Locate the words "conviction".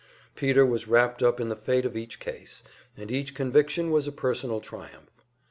3.35-3.91